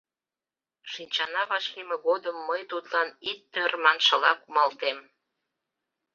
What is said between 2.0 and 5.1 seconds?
годым мый тудлан ит ӧр маншыла кумалтем.